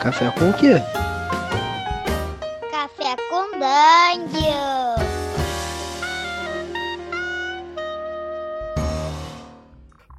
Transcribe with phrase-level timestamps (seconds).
[0.00, 0.76] Café com o quê?
[2.70, 4.94] Café com Dungeon.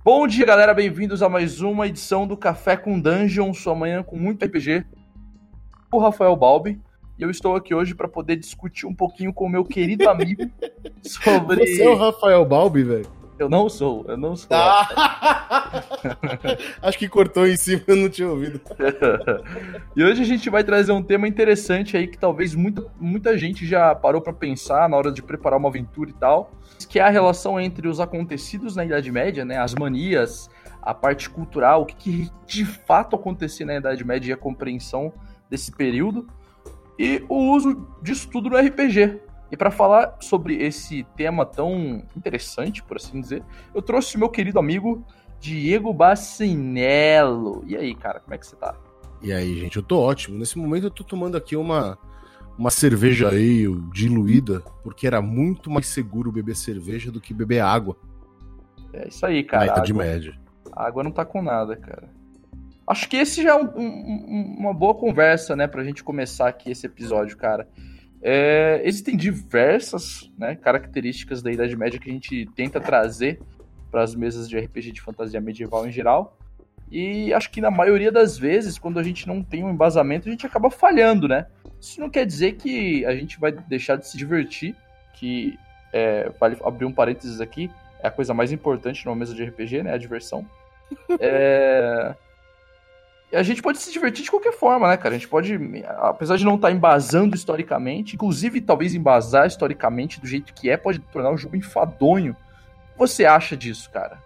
[0.06, 0.76] Bom dia, galera.
[0.76, 4.86] Bem-vindos a mais uma edição do Café com Dungeon, sua manhã com muito RPG.
[5.92, 6.80] O Rafael Balbi.
[7.18, 10.44] E eu estou aqui hoje para poder discutir um pouquinho com o meu querido amigo
[11.02, 11.66] sobre.
[11.66, 13.21] Você é o Rafael Balbi, velho?
[13.42, 14.48] Eu não sou, eu não sou.
[14.52, 15.82] Ah!
[16.84, 18.62] Acho que cortou em cima, eu não tinha ouvido.
[19.98, 23.66] e hoje a gente vai trazer um tema interessante aí que talvez muita, muita gente
[23.66, 26.52] já parou para pensar na hora de preparar uma aventura e tal,
[26.88, 30.48] que é a relação entre os acontecidos na Idade Média, né, as manias,
[30.80, 35.12] a parte cultural, o que, que de fato acontecia na Idade Média e a compreensão
[35.50, 36.28] desse período,
[37.00, 39.20] e o uso disso tudo no RPG.
[39.52, 43.44] E para falar sobre esse tema tão interessante, por assim dizer,
[43.76, 45.06] eu trouxe o meu querido amigo
[45.42, 47.64] Diego Bacinello.
[47.68, 48.76] E aí, cara, como é que você tá?
[49.22, 50.38] E aí, gente, eu tô ótimo.
[50.38, 51.98] Nesse momento eu tô tomando aqui uma,
[52.58, 57.98] uma cerveja ale diluída, porque era muito mais seguro beber cerveja do que beber água.
[58.94, 59.66] É isso aí, cara.
[59.66, 60.40] Na Idade Média.
[60.72, 62.10] A água não tá com nada, cara.
[62.88, 66.72] Acho que esse já é um, um, uma boa conversa, né, pra gente começar aqui
[66.72, 67.68] esse episódio, cara.
[68.22, 73.40] É, existem diversas né, características da Idade Média que a gente tenta trazer
[73.90, 76.38] para as mesas de RPG de fantasia medieval em geral.
[76.92, 80.32] E acho que na maioria das vezes, quando a gente não tem um embasamento, a
[80.32, 81.48] gente acaba falhando, né?
[81.80, 84.76] Isso não quer dizer que a gente vai deixar de se divertir,
[85.14, 85.58] que
[85.94, 87.72] é, vale abrir um parênteses aqui,
[88.04, 89.94] é a coisa mais importante numa mesa de RPG, né?
[89.94, 90.46] A diversão.
[91.20, 92.14] é
[93.34, 95.16] a gente pode se divertir de qualquer forma, né, cara?
[95.16, 95.58] A gente pode,
[95.98, 100.76] apesar de não estar tá embasando historicamente, inclusive talvez embasar historicamente do jeito que é,
[100.76, 102.34] pode tornar o jogo enfadonho.
[102.34, 104.22] O que você acha disso, cara?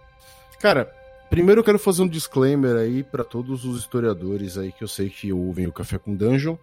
[0.60, 0.92] Cara,
[1.30, 5.08] primeiro eu quero fazer um disclaimer aí para todos os historiadores aí que eu sei
[5.08, 6.56] que ouvem o Café com Dungeon.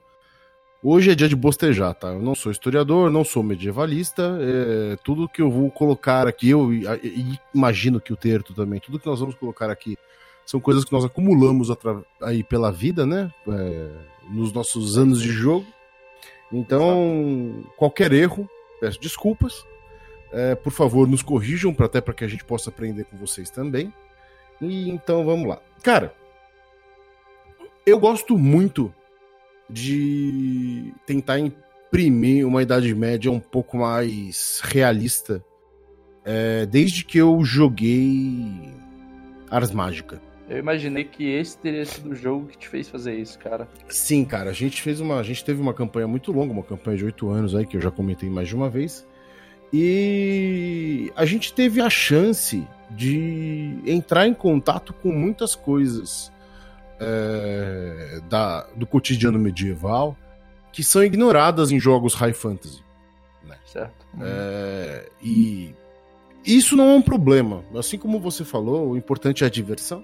[0.85, 2.09] Hoje é dia de bostejar, tá?
[2.09, 4.37] Eu não sou historiador, não sou medievalista.
[4.41, 6.71] É, tudo que eu vou colocar aqui, eu
[7.55, 9.97] imagino que o Terto também, tudo que nós vamos colocar aqui
[10.45, 11.69] são coisas que nós acumulamos
[12.21, 13.31] aí pela vida, né?
[13.47, 13.89] É,
[14.29, 15.65] nos nossos anos de jogo.
[16.51, 18.47] Então, qualquer erro,
[18.79, 19.65] peço desculpas.
[20.31, 23.49] É, por favor, nos corrijam para até para que a gente possa aprender com vocês
[23.49, 23.93] também.
[24.61, 25.61] E então vamos lá.
[25.81, 26.13] Cara,
[27.85, 28.93] eu gosto muito
[29.69, 35.43] de tentar imprimir uma Idade Média um pouco mais realista.
[36.25, 38.73] É, desde que eu joguei
[39.49, 40.21] Ars Mágica.
[40.49, 43.67] Eu imaginei que esse teria sido o jogo que te fez fazer isso, cara.
[43.87, 44.49] Sim, cara.
[44.49, 45.19] A gente fez uma.
[45.19, 47.81] A gente teve uma campanha muito longa, uma campanha de oito anos aí, que eu
[47.81, 49.05] já comentei mais de uma vez.
[49.71, 56.31] E a gente teve a chance de entrar em contato com muitas coisas
[56.99, 60.15] é, da, do cotidiano medieval
[60.71, 62.83] que são ignoradas em jogos high fantasy.
[63.43, 63.57] Né?
[63.65, 64.05] Certo.
[64.21, 65.73] É, e
[66.45, 67.63] isso não é um problema.
[67.75, 70.03] Assim como você falou, o importante é a diversão.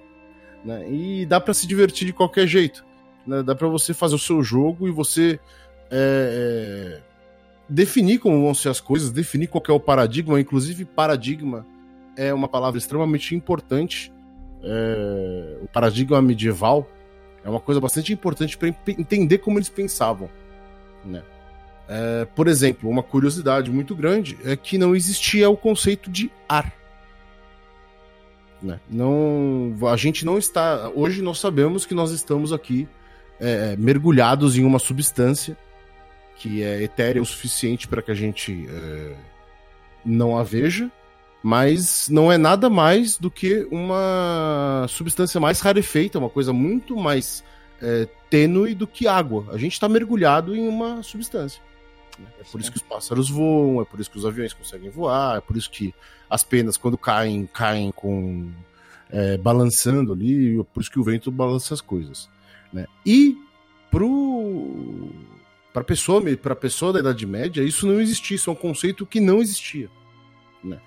[0.64, 0.90] Né?
[0.90, 2.84] E dá para se divertir de qualquer jeito.
[3.26, 3.42] Né?
[3.42, 5.38] Dá para você fazer o seu jogo e você
[5.90, 7.00] é, é,
[7.68, 10.40] definir como vão ser as coisas, definir qual é o paradigma.
[10.40, 11.66] Inclusive, paradigma
[12.16, 14.12] é uma palavra extremamente importante.
[14.62, 16.88] É, o paradigma medieval
[17.44, 20.28] é uma coisa bastante importante para entender como eles pensavam.
[21.04, 21.22] Né?
[21.88, 26.72] É, por exemplo, uma curiosidade muito grande é que não existia o conceito de ar.
[28.62, 28.78] Né?
[28.88, 30.90] Não, a gente não está.
[30.94, 32.86] Hoje nós sabemos que nós estamos aqui
[33.38, 35.56] é, mergulhados em uma substância
[36.36, 39.14] que é etérea o suficiente para que a gente é,
[40.04, 40.90] não a veja,
[41.42, 47.44] mas não é nada mais do que uma substância mais rarefeita, uma coisa muito mais
[47.80, 49.46] é, tênue do que água.
[49.52, 51.62] A gente está mergulhado em uma substância.
[52.20, 52.26] Né?
[52.40, 55.38] É por isso que os pássaros voam, é por isso que os aviões conseguem voar,
[55.38, 55.94] é por isso que
[56.28, 58.50] as penas, quando caem, caem com.
[59.12, 62.28] É, balançando ali, é por isso que o vento balança as coisas.
[62.72, 62.86] Né?
[63.04, 63.36] E
[63.90, 65.10] pro.
[65.72, 66.20] Para pessoa,
[66.60, 69.88] pessoa da Idade Média, isso não existia, isso é um conceito que não existia.
[70.62, 70.80] Né?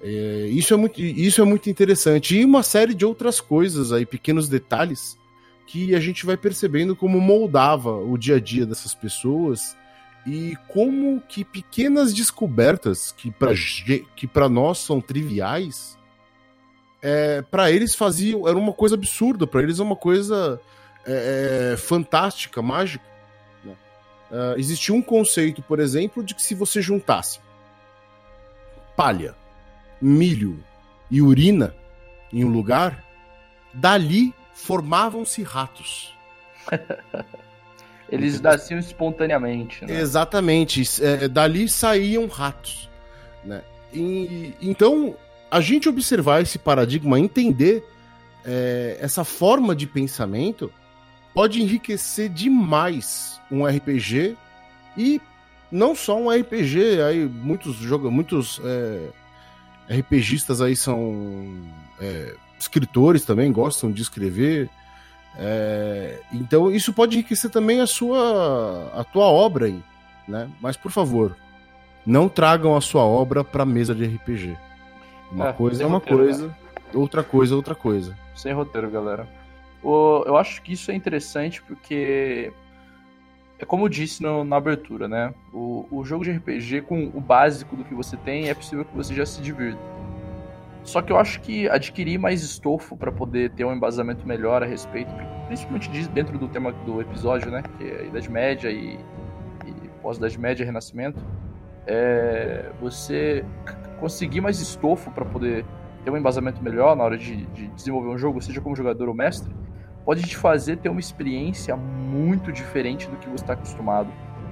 [0.00, 2.36] É, isso, é muito, isso é muito interessante.
[2.36, 5.16] E uma série de outras coisas aí, pequenos detalhes,
[5.68, 9.76] que a gente vai percebendo como moldava o dia a dia dessas pessoas
[10.28, 13.52] e como que pequenas descobertas que para
[14.14, 15.96] que para nós são triviais,
[17.00, 20.60] é, para eles faziam era uma coisa absurda, para eles é uma coisa
[21.06, 23.04] é, é, fantástica, mágica.
[23.64, 23.74] Né?
[24.30, 27.40] Uh, existia um conceito, por exemplo, de que se você juntasse
[28.94, 29.34] palha,
[30.02, 30.62] milho
[31.10, 31.74] e urina
[32.30, 33.02] em um lugar,
[33.72, 36.14] dali formavam-se ratos.
[38.10, 40.00] Eles nasciam espontaneamente, né?
[40.00, 40.82] Exatamente.
[41.02, 42.88] É, dali saíam ratos,
[43.44, 43.62] né?
[43.92, 45.14] E, então,
[45.50, 47.84] a gente observar esse paradigma, entender
[48.44, 50.72] é, essa forma de pensamento,
[51.34, 54.36] pode enriquecer demais um RPG
[54.96, 55.20] e
[55.70, 61.62] não só um RPG, aí muitos jogam, muitos é, RPGistas aí são
[62.00, 64.68] é, escritores também, gostam de escrever.
[65.36, 69.80] É, então isso pode enriquecer também a sua a tua obra aí,
[70.26, 70.50] né?
[70.60, 71.36] Mas por favor,
[72.04, 74.56] não tragam a sua obra para mesa de RPG.
[75.30, 76.56] Uma é, coisa é uma roteiro, coisa,
[76.94, 78.18] outra coisa é outra coisa.
[78.34, 79.28] Sem roteiro, galera.
[79.82, 82.52] O, eu acho que isso é interessante porque
[83.58, 85.34] é como eu disse no, na abertura, né?
[85.52, 88.96] O, o jogo de RPG, com o básico do que você tem, é possível que
[88.96, 89.80] você já se divirta.
[90.82, 94.66] Só que eu acho que adquirir mais estofo para poder ter um embasamento melhor a
[94.66, 95.12] respeito,
[95.46, 97.62] principalmente dentro do tema do episódio, né?
[97.76, 98.98] Que é a Idade Média e,
[99.66, 101.20] e pós-Idade Média, Renascimento,
[101.86, 103.44] é você
[103.98, 105.64] conseguir mais estofo para poder
[106.04, 109.14] ter um embasamento melhor na hora de, de, desenvolver um jogo, seja como jogador ou
[109.14, 109.52] mestre,
[110.04, 114.08] pode te fazer ter uma experiência muito diferente do que você está acostumado.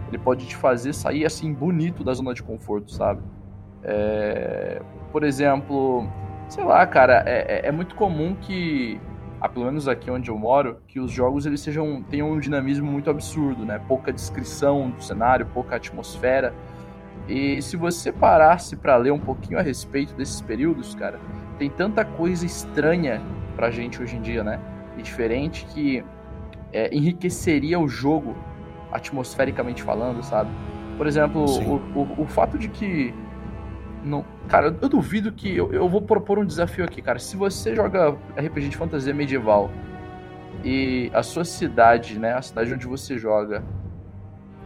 [0.08, 3.22] Ele pode te fazer sair assim bonito da zona de conforto, sabe?
[3.86, 4.82] É...
[5.12, 6.06] Por exemplo,
[6.48, 9.00] sei lá, cara, é, é, é muito comum que,
[9.40, 12.90] ah, pelo menos aqui onde eu moro, que os jogos eles sejam tenham um dinamismo
[12.90, 13.80] muito absurdo, né?
[13.88, 16.52] Pouca descrição do cenário, pouca atmosfera.
[17.28, 21.18] E se você parasse para ler um pouquinho a respeito desses períodos, cara,
[21.58, 23.22] tem tanta coisa estranha
[23.54, 24.60] pra gente hoje em dia, né?
[24.98, 26.04] E diferente que
[26.72, 28.36] é, enriqueceria o jogo
[28.92, 30.50] atmosfericamente falando, sabe?
[30.96, 33.14] Por exemplo, o, o, o, fato de que
[34.06, 35.54] não, cara, eu duvido que.
[35.56, 37.18] Eu, eu vou propor um desafio aqui, cara.
[37.18, 39.68] Se você joga RPG de fantasia medieval
[40.64, 42.34] e a sua cidade, né?
[42.34, 43.64] A cidade onde você joga.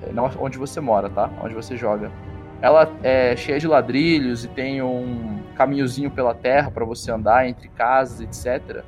[0.02, 1.30] É, não onde você mora, tá?
[1.42, 2.12] Onde você joga.
[2.60, 7.68] Ela é cheia de ladrilhos e tem um caminhozinho pela terra para você andar entre
[7.68, 8.84] casas, etc.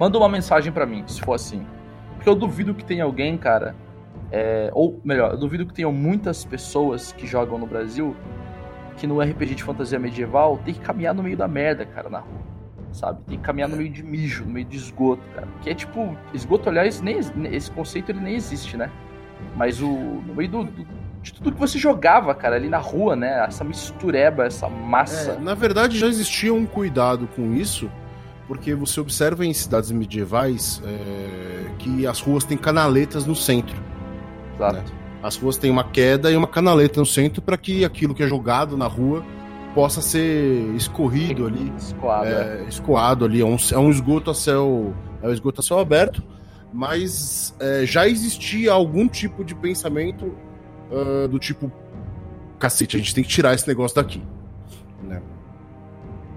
[0.00, 1.66] Manda uma mensagem para mim, se for assim.
[2.14, 3.74] Porque eu duvido que tenha alguém, cara.
[4.32, 8.16] É, ou melhor, eu duvido que tenham muitas pessoas que jogam no Brasil
[8.96, 12.20] que no RPG de fantasia medieval tem que caminhar no meio da merda, cara, na
[12.20, 12.40] rua.
[12.92, 13.20] Sabe?
[13.26, 15.46] Tem que caminhar no meio de mijo, no meio de esgoto, cara.
[15.60, 17.18] Que é tipo, esgoto, aliás, nem,
[17.52, 18.90] esse conceito ele nem existe, né?
[19.54, 20.86] Mas o no meio do, do,
[21.22, 23.44] de tudo que você jogava, cara, ali na rua, né?
[23.44, 25.32] Essa mistureba, essa massa.
[25.32, 27.90] É, na verdade, já existia um cuidado com isso,
[28.48, 33.76] porque você observa em cidades medievais é, que as ruas têm canaletas no centro.
[34.54, 34.76] Exato.
[34.76, 35.05] Né?
[35.22, 38.28] As ruas têm uma queda e uma canaleta no centro para que aquilo que é
[38.28, 39.24] jogado na rua
[39.74, 41.72] possa ser escorrido ali.
[41.76, 42.26] Escoado.
[42.26, 43.40] É, é, escoado ali.
[43.40, 44.94] É um, é um esgoto a céu.
[45.22, 46.22] É um esgoto a céu aberto.
[46.72, 50.34] Mas é, já existia algum tipo de pensamento
[50.90, 51.70] uh, do tipo.
[52.58, 54.22] Cacete, a gente tem que tirar esse negócio daqui.
[55.02, 55.20] Né?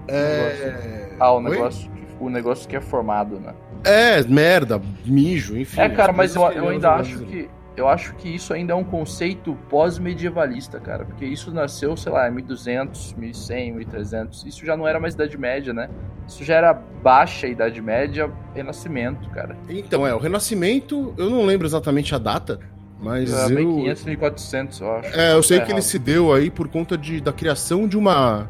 [0.09, 1.15] É...
[1.17, 1.89] Ah, o negócio,
[2.19, 3.53] o negócio que é formado, né?
[3.85, 5.79] É, merda, mijo, enfim.
[5.79, 7.49] É, cara, mas eu, eu ainda acho que
[7.79, 12.27] eu acho que isso ainda é um conceito pós-medievalista, cara, porque isso nasceu, sei lá,
[12.27, 14.45] em 1200, 1100, 1300.
[14.45, 15.89] Isso já não era mais Idade Média, né?
[16.27, 19.57] Isso já era baixa Idade Média, Renascimento, cara.
[19.69, 22.59] Então, é, o Renascimento, eu não lembro exatamente a data,
[22.99, 23.77] mas é, eu...
[23.77, 25.19] 1500, 1400, eu acho.
[25.19, 25.79] É, eu sei é que errado.
[25.79, 28.49] ele se deu aí por conta de, da criação de uma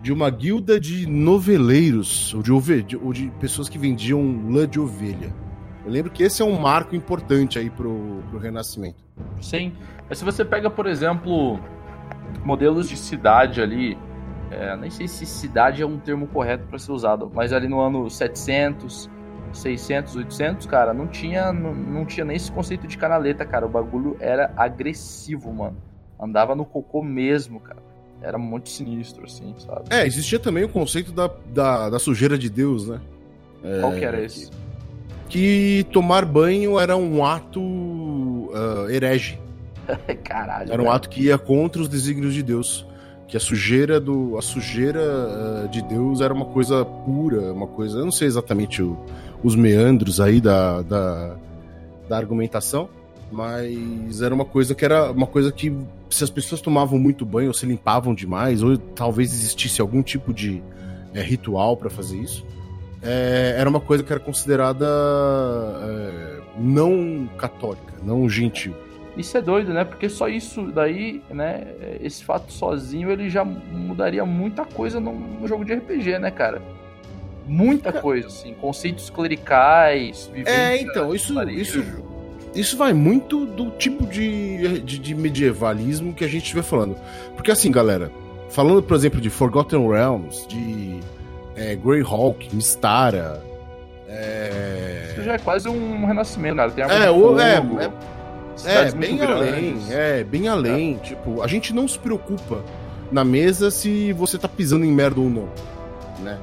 [0.00, 5.30] de uma guilda de noveleiros, ou de, ou de pessoas que vendiam lã de ovelha.
[5.84, 9.02] Eu lembro que esse é um marco importante aí pro, pro Renascimento.
[9.40, 9.72] Sim.
[10.08, 11.58] Mas se você pega, por exemplo,
[12.44, 13.96] modelos de cidade ali,
[14.50, 17.80] é, nem sei se cidade é um termo correto para ser usado, mas ali no
[17.80, 19.08] ano 700,
[19.52, 23.66] 600, 800, cara, não tinha, não, não tinha nem esse conceito de canaleta, cara.
[23.66, 25.76] O bagulho era agressivo, mano.
[26.20, 27.80] Andava no cocô mesmo, cara.
[28.22, 29.84] Era muito sinistro, assim, sabe?
[29.90, 33.00] É, existia também o conceito da, da, da sujeira de Deus, né?
[33.64, 34.50] É, Qual que era esse?
[35.30, 39.38] Que tomar banho era um ato uh, herege.
[40.24, 40.72] Caralho.
[40.72, 42.86] Era um ato que ia contra os desígnios de Deus.
[43.26, 47.98] Que a sujeira do a sujeira uh, de Deus era uma coisa pura, uma coisa.
[47.98, 48.98] Eu não sei exatamente o,
[49.42, 51.36] os meandros aí da, da,
[52.08, 52.88] da argumentação,
[53.30, 55.72] mas era uma coisa que era uma coisa que
[56.10, 60.34] se as pessoas tomavam muito banho ou se limpavam demais, ou talvez existisse algum tipo
[60.34, 60.60] de
[61.14, 62.44] é, ritual para fazer isso,
[63.02, 68.74] é, era uma coisa que era considerada é, não católica, não gentil.
[69.16, 69.84] Isso é doido, né?
[69.84, 71.66] Porque só isso daí, né?
[72.00, 76.62] Esse fato sozinho, ele já mudaria muita coisa no, no jogo de RPG, né, cara?
[77.50, 81.84] muita coisa, assim, conceitos clericais, É, então, isso, isso,
[82.54, 86.96] isso vai muito do tipo de, de, de, medievalismo que a gente estiver falando.
[87.34, 88.12] Porque assim, galera,
[88.48, 91.00] falando, por exemplo, de Forgotten Realms, de
[91.60, 93.42] é, Greyhawk, Mistara.
[94.08, 95.10] É...
[95.12, 96.70] Isso já é quase um renascimento, cara.
[96.70, 97.62] Tem é, o, é,
[98.64, 100.94] é, é bem além, é, bem além.
[100.94, 100.98] É.
[101.06, 102.64] Tipo, a gente não se preocupa
[103.12, 105.48] na mesa se você tá pisando em merda ou não,
[106.20, 106.38] né?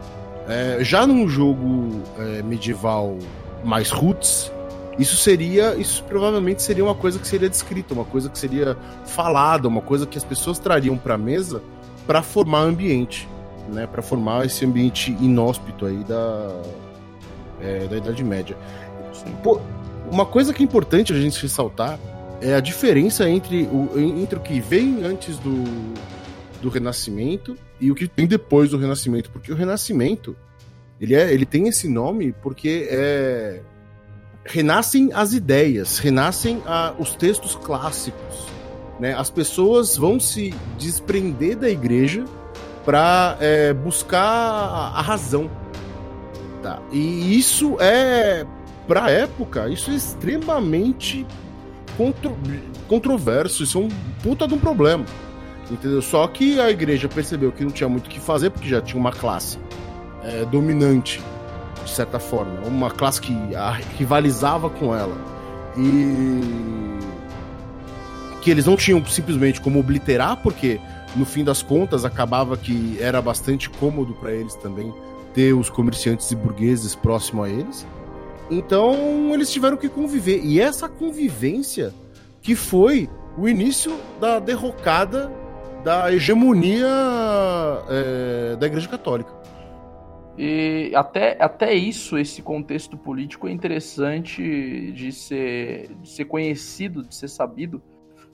[0.47, 3.17] É, já num jogo é, medieval
[3.65, 4.51] mais roots,
[5.00, 9.67] isso seria, isso provavelmente seria uma coisa que seria descrita, uma coisa que seria falada,
[9.67, 11.62] uma coisa que as pessoas trariam para a mesa
[12.05, 13.27] para formar ambiente,
[13.67, 16.62] né, para formar esse ambiente inóspito aí da
[17.62, 18.57] é, da Idade Média.
[19.43, 19.59] Pô,
[20.12, 22.00] uma coisa que é importante a gente ressaltar
[22.39, 25.63] é a diferença entre o, entre o que vem antes do,
[26.62, 30.36] do Renascimento e o que tem depois do Renascimento, porque o Renascimento
[31.01, 33.62] ele, é, ele tem esse nome porque é
[34.50, 38.47] renascem as ideias, renascem a, os textos clássicos.
[39.00, 39.13] Né?
[39.13, 42.25] As pessoas vão se desprender da igreja
[42.88, 45.51] para é, buscar a, razão.
[46.63, 46.79] Tá?
[46.89, 48.46] E isso é,
[48.88, 51.27] para a época, isso é extremamente
[51.98, 52.38] contro
[52.88, 53.89] controverso, isso é um
[54.24, 55.03] puta de um problema.
[55.70, 56.01] Entendeu?
[56.01, 58.98] Só que a igreja percebeu que não tinha muito o que fazer, porque já tinha
[58.98, 59.60] uma classe
[60.24, 61.22] é, dominante
[61.84, 63.36] de certa forma, uma classe que
[63.98, 65.17] rivalizava com ela.
[65.75, 66.98] E
[68.41, 70.79] que eles não tinham simplesmente como obliterar, porque
[71.15, 74.93] no fim das contas acabava que era bastante cômodo para eles também
[75.33, 77.85] ter os comerciantes e burgueses próximo a eles.
[78.49, 80.41] Então eles tiveram que conviver.
[80.43, 81.93] E essa convivência
[82.41, 85.31] que foi o início da derrocada
[85.83, 86.87] da hegemonia
[87.89, 89.31] é, da Igreja Católica.
[90.37, 97.15] E até, até isso, esse contexto político é interessante de ser, de ser conhecido, de
[97.15, 97.81] ser sabido,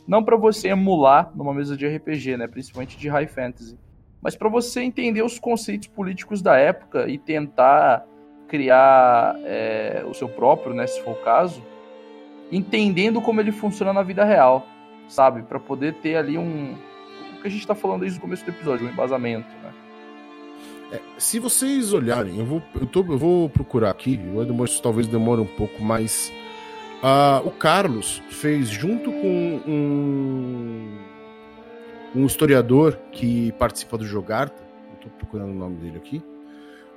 [0.07, 3.77] não para você emular numa mesa de RPG, né, principalmente de high fantasy,
[4.21, 8.05] mas para você entender os conceitos políticos da época e tentar
[8.47, 11.63] criar é, o seu próprio, né, se for o caso,
[12.51, 14.65] entendendo como ele funciona na vida real,
[15.07, 16.75] sabe, para poder ter ali um
[17.37, 19.73] o que a gente está falando desde o começo do episódio, um embasamento, né?
[20.93, 24.19] É, se vocês olharem, eu vou, eu, tô, eu vou procurar aqui,
[24.63, 26.31] isso talvez demore um pouco, mas
[27.03, 30.97] uh, o Carlos fez junto com um,
[32.15, 34.63] um historiador que participa do Jogarta,
[35.01, 36.23] tô procurando o nome dele aqui,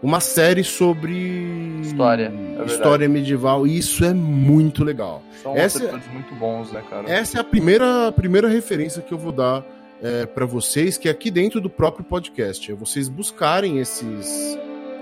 [0.02, 5.22] uma série sobre história, é história medieval e isso é muito legal.
[5.42, 7.10] São essa, é muito bons, né, cara?
[7.10, 9.64] Essa é a primeira, a primeira referência que eu vou dar
[10.02, 12.70] é, para vocês, que é aqui dentro do próprio podcast.
[12.70, 14.58] É vocês buscarem esses,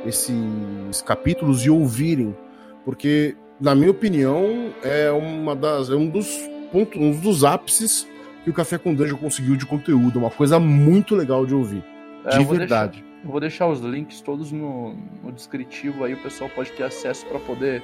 [0.06, 2.34] esses capítulos e ouvirem,
[2.84, 6.28] porque, na minha opinião, é, uma das, é um, dos
[6.73, 8.06] pontos, um dos ápices
[8.42, 10.18] que o Café com Dungeon conseguiu de conteúdo.
[10.18, 11.82] Uma coisa muito legal de ouvir.
[12.26, 13.00] É, de verdade.
[13.00, 16.82] Deixar, eu vou deixar os links todos no, no descritivo aí, o pessoal pode ter
[16.82, 17.82] acesso para poder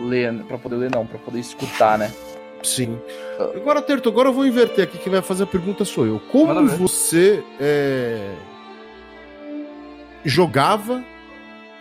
[0.00, 2.10] ler, para poder ler não, para poder escutar, né?
[2.62, 2.98] Sim.
[3.56, 4.98] Agora, Terto, agora eu vou inverter aqui.
[4.98, 6.20] Quem vai fazer a pergunta sou eu.
[6.30, 8.34] Como você é,
[10.24, 11.02] jogava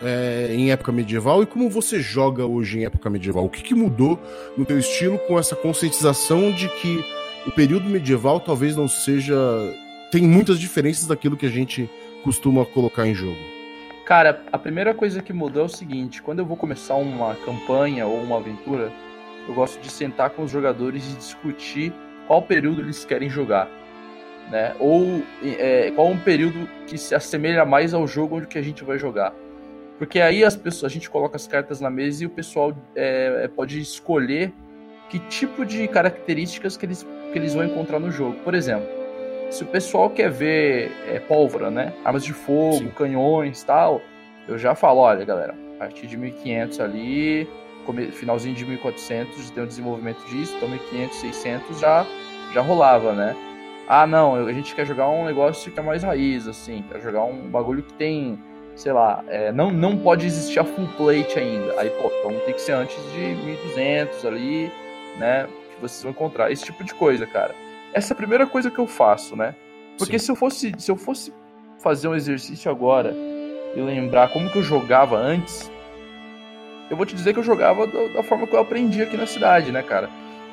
[0.02, 3.46] é, em época medieval e como você joga hoje em época medieval?
[3.46, 4.20] O que, que mudou
[4.58, 7.04] no teu estilo com essa conscientização de que
[7.46, 9.36] o período medieval talvez não seja.
[10.12, 11.90] tem muitas diferenças daquilo que a gente
[12.24, 13.40] costuma colocar em jogo?
[14.06, 18.08] Cara, a primeira coisa que mudou é o seguinte: quando eu vou começar uma campanha
[18.08, 18.92] ou uma aventura
[19.50, 21.92] eu gosto de sentar com os jogadores e discutir
[22.28, 23.68] qual período eles querem jogar.
[24.52, 24.76] Né?
[24.80, 28.84] Ou é, qual um período que se assemelha mais ao jogo onde que a gente
[28.84, 29.34] vai jogar.
[30.00, 33.42] Porque aí as pessoas, a gente coloca as cartas na mesa e o pessoal é,
[33.44, 34.54] é, pode escolher
[35.10, 38.38] que tipo de características que eles, que eles vão encontrar no jogo.
[38.40, 38.88] Por exemplo,
[39.52, 41.94] se o pessoal quer ver é, pólvora, né?
[42.06, 42.92] Armas de fogo, Sim.
[42.96, 44.02] canhões tal,
[44.48, 47.50] eu já falo, olha galera, a partir de 1500 ali,
[48.14, 52.06] finalzinho de 1400 tem o desenvolvimento disso, então 1500, 600 já,
[52.54, 53.36] já rolava, né?
[53.88, 57.24] Ah, não, a gente quer jogar um negócio que é mais raiz, assim, quer jogar
[57.24, 58.40] um bagulho que tem,
[58.80, 61.78] sei lá, é, não, não pode existir a full plate ainda.
[61.78, 64.72] Aí, pô, então tem que ser antes de 1200 ali,
[65.18, 65.48] né?
[65.76, 66.50] Que vocês vão encontrar.
[66.50, 67.54] Esse tipo de coisa, cara.
[67.94, 69.54] Essa é a primeira coisa que eu faço, né?
[69.98, 71.34] Porque se eu fosse se eu fosse
[71.80, 73.14] fazer um exercício agora
[73.76, 75.70] e lembrar como que eu jogava antes,
[76.90, 79.26] eu vou te dizer que eu jogava da, da, forma que eu aprendi aqui na
[79.26, 80.10] cidade, né, cara?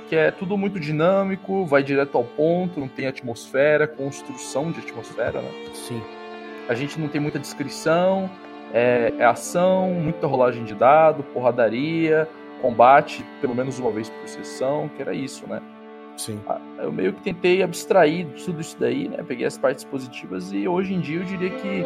[0.08, 5.40] Que é tudo muito dinâmico, vai direto ao ponto, não tem atmosfera, construção de atmosfera,
[5.40, 5.50] né?
[5.74, 6.02] Sim.
[6.68, 8.30] A gente não tem muita descrição,
[8.72, 12.28] é, é ação, muita rolagem de dado, porradaria,
[12.60, 15.60] combate pelo menos uma vez por sessão, que era isso, né?
[16.16, 16.40] Sim.
[16.48, 19.22] Ah, Eu meio que tentei abstrair tudo isso daí, né?
[19.26, 21.84] Peguei as partes positivas e hoje em dia eu diria que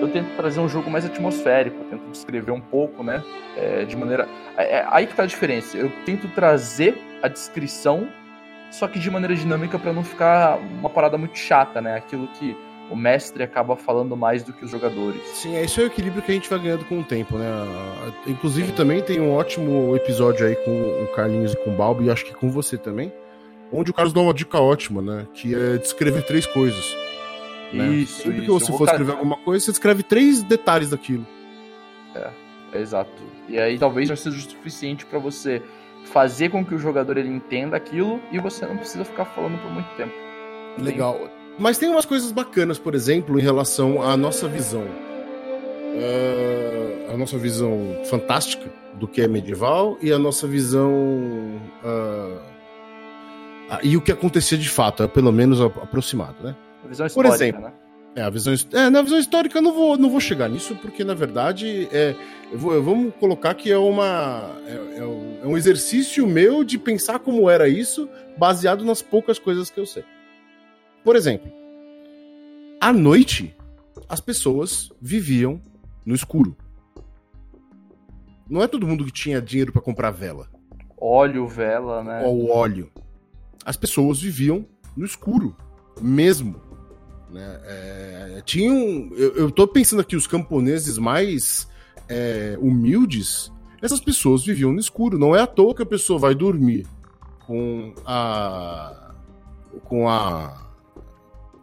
[0.00, 3.22] eu tento trazer um jogo mais atmosférico, eu tento descrever um pouco, né?
[3.56, 4.28] é, de maneira.
[4.56, 5.76] É, é aí que tá a diferença.
[5.76, 8.08] Eu tento trazer a descrição,
[8.70, 11.96] só que de maneira dinâmica para não ficar uma parada muito chata, né?
[11.96, 12.56] Aquilo que
[12.92, 15.20] o mestre acaba falando mais do que os jogadores.
[15.34, 17.46] Sim, esse é o equilíbrio que a gente vai ganhando com o tempo, né?
[18.26, 22.10] Inclusive também tem um ótimo episódio aí com o Carlinhos e com o Balbi, e
[22.10, 23.12] acho que com você também,
[23.72, 25.26] onde o Carlos dá uma dica ótima, né?
[25.32, 26.94] Que é descrever três coisas.
[27.72, 27.88] né?
[27.88, 28.46] Isso, Sempre isso.
[28.46, 31.26] que você for escrever alguma coisa, você descreve três detalhes daquilo.
[32.74, 33.10] Exato.
[33.48, 35.62] E aí talvez já seja o suficiente para você
[36.04, 39.70] fazer com que o jogador ele entenda aquilo e você não precisa ficar falando por
[39.70, 40.12] muito tempo.
[40.78, 41.20] Legal.
[41.58, 44.84] Mas tem umas coisas bacanas, por exemplo, em relação à nossa visão.
[45.98, 51.60] Ah, a nossa visão fantástica do que é medieval e a nossa visão.
[51.84, 52.38] ah,
[53.82, 56.54] e o que acontecia de fato, é pelo menos aproximado, né?
[56.84, 57.72] A visão Por histórica, exemplo, né?
[58.14, 61.02] É, a visão, é, na visão histórica eu não vou, não vou chegar nisso, porque
[61.02, 62.14] na verdade é,
[62.52, 67.18] eu vou- vamos colocar que é, uma, é, é é um exercício meu de pensar
[67.20, 68.06] como era isso,
[68.36, 70.04] baseado nas poucas coisas que eu sei.
[71.04, 71.50] Por exemplo,
[72.80, 73.54] à noite
[74.08, 75.60] as pessoas viviam
[76.04, 76.56] no escuro.
[78.48, 80.48] Não é todo mundo que tinha dinheiro para comprar vela
[81.04, 82.22] Óleo, vela, né?
[82.24, 82.88] ou óleo.
[83.64, 84.64] As pessoas viviam
[84.96, 85.56] no escuro,
[86.00, 86.60] mesmo.
[87.28, 87.60] Né?
[87.64, 89.10] É, tinham.
[89.16, 91.68] Eu, eu tô pensando aqui, os camponeses mais
[92.08, 95.18] é, humildes, essas pessoas viviam no escuro.
[95.18, 96.86] Não é à toa que a pessoa vai dormir
[97.48, 99.12] com a.
[99.82, 100.71] com a.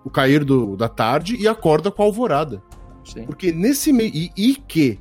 [0.09, 2.61] o cair do, da tarde e acorda com a alvorada.
[3.05, 3.25] Sim.
[3.25, 4.11] Porque nesse meio.
[4.13, 4.99] E, e que,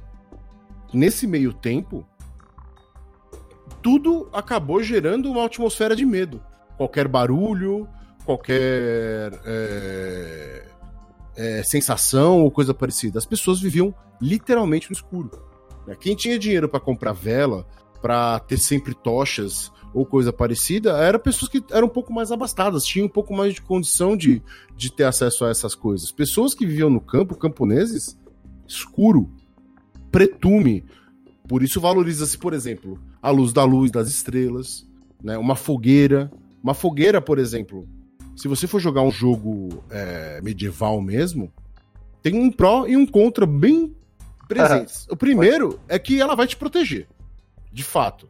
[0.92, 2.06] nesse meio tempo,
[3.82, 6.40] tudo acabou gerando uma atmosfera de medo.
[6.76, 7.88] Qualquer barulho,
[8.24, 10.68] qualquer é,
[11.36, 13.18] é, sensação ou coisa parecida.
[13.18, 15.30] As pessoas viviam literalmente no escuro.
[15.86, 15.96] né?
[15.98, 17.66] Quem tinha dinheiro para comprar vela,
[18.00, 22.84] para ter sempre tochas ou coisa parecida, eram pessoas que eram um pouco mais abastadas,
[22.84, 24.40] tinham um pouco mais de condição de,
[24.76, 26.12] de ter acesso a essas coisas.
[26.12, 28.16] Pessoas que viviam no campo, camponeses,
[28.66, 29.28] escuro,
[30.12, 30.84] pretume.
[31.48, 34.86] Por isso valoriza-se, por exemplo, a luz da luz, das estrelas,
[35.20, 35.36] né?
[35.36, 36.30] uma fogueira.
[36.62, 37.88] Uma fogueira, por exemplo,
[38.36, 41.52] se você for jogar um jogo é, medieval mesmo,
[42.22, 43.96] tem um pró e um contra bem
[44.46, 45.08] presentes.
[45.10, 47.08] o primeiro é que ela vai te proteger,
[47.72, 48.28] de fato.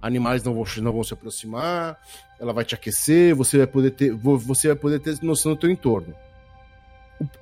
[0.00, 1.98] Animais não vão, não vão se aproximar,
[2.38, 5.58] ela vai te aquecer, você vai poder ter, vo- você vai poder ter noção do
[5.58, 6.14] teu entorno.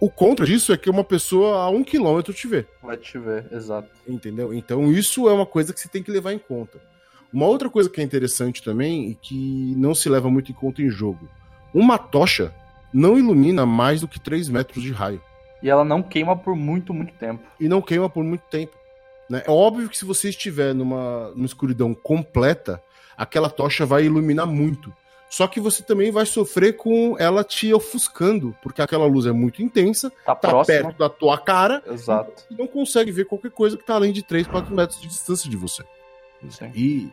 [0.00, 2.64] O, o contra disso é que uma pessoa a um quilômetro te vê.
[2.82, 3.88] Vai te ver, exato.
[4.06, 4.54] Entendeu?
[4.54, 6.78] Então isso é uma coisa que você tem que levar em conta.
[7.32, 10.80] Uma outra coisa que é interessante também e que não se leva muito em conta
[10.80, 11.28] em jogo:
[11.74, 12.54] uma tocha
[12.92, 15.20] não ilumina mais do que 3 metros de raio.
[15.60, 17.42] E ela não queima por muito, muito tempo.
[17.58, 18.76] E não queima por muito tempo.
[19.28, 19.42] Né?
[19.46, 22.82] É óbvio que se você estiver numa, numa escuridão completa,
[23.16, 24.92] aquela tocha vai iluminar muito.
[25.30, 29.62] Só que você também vai sofrer com ela te ofuscando, porque aquela luz é muito
[29.62, 32.44] intensa, Tá, tá perto da tua cara, Exato.
[32.50, 35.50] e não consegue ver qualquer coisa que tá além de 3, 4 metros de distância
[35.50, 35.82] de você.
[36.48, 36.70] Sim.
[36.74, 37.08] E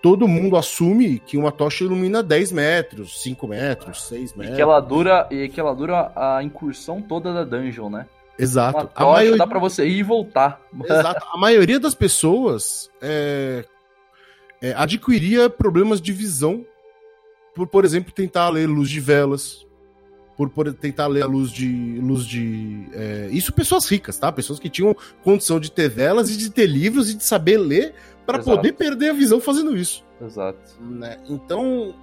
[0.00, 4.56] todo mundo assume que uma tocha ilumina 10 metros, 5 metros, 6 E metros.
[4.56, 8.06] que ela dura, e que ela dura a incursão toda da dungeon, né?
[8.38, 8.78] Exato.
[8.78, 9.36] Uma A tocha maioria...
[9.36, 10.60] dá pra você ir e voltar.
[10.84, 11.26] Exato.
[11.32, 13.64] A maioria das pessoas é,
[14.62, 16.64] é, adquiria problemas de visão
[17.56, 19.66] por, por exemplo, tentar ler luz de velas,
[20.36, 21.98] por, por tentar ler a luz de.
[22.02, 22.86] luz de.
[22.92, 24.30] é, isso pessoas ricas, tá?
[24.30, 24.94] Pessoas que tinham
[25.24, 27.94] condição de ter velas e de ter livros e de saber ler
[28.26, 30.04] para poder perder a visão fazendo isso.
[30.20, 30.78] Exato.
[30.82, 31.18] né?
[31.26, 31.94] Então,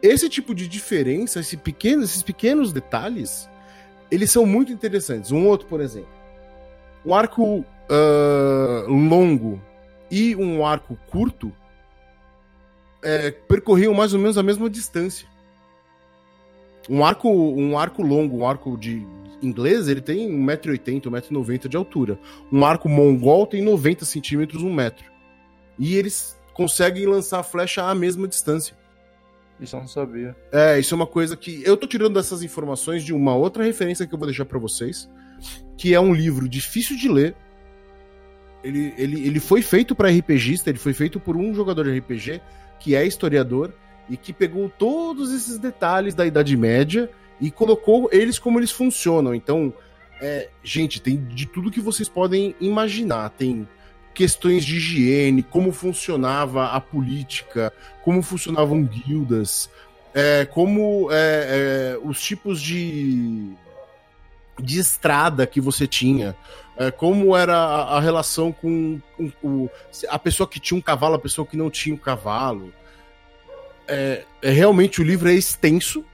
[0.00, 3.50] esse tipo de diferença, esse pequeno, esses pequenos detalhes,
[4.10, 5.30] eles são muito interessantes.
[5.30, 6.08] Um outro, por exemplo,
[7.04, 9.60] um arco ah, longo
[10.10, 11.52] e um arco curto
[13.02, 15.26] é, percorriam mais ou menos a mesma distância.
[16.88, 19.06] Um arco, um arco longo, um arco de
[19.42, 22.18] inglês, ele tem 1,80m, 1,90m de altura.
[22.52, 25.04] Um arco mongol tem 90 centímetros, 1 metro.
[25.78, 28.76] E eles conseguem lançar a flecha à mesma distância.
[29.60, 30.34] Isso eu não sabia.
[30.50, 31.62] É, isso é uma coisa que.
[31.64, 35.08] Eu tô tirando dessas informações de uma outra referência que eu vou deixar pra vocês,
[35.76, 37.34] que é um livro difícil de ler.
[38.62, 42.40] Ele, ele, ele foi feito pra RPGista, ele foi feito por um jogador de RPG
[42.78, 43.72] que é historiador
[44.08, 49.34] e que pegou todos esses detalhes da Idade Média e colocou eles como eles funcionam.
[49.34, 49.72] Então,
[50.22, 53.30] É, gente, tem de tudo que vocês podem imaginar.
[53.30, 53.66] Tem
[54.14, 59.70] questões de higiene, como funcionava a política, como funcionavam guildas,
[60.14, 61.16] é, como é,
[61.94, 63.52] é, os tipos de,
[64.58, 66.36] de estrada que você tinha,
[66.76, 69.70] é, como era a, a relação com, com, com,
[70.08, 72.72] a pessoa que tinha um cavalo, a pessoa que não tinha um cavalo.
[73.86, 76.04] É, é, realmente o livro é extenso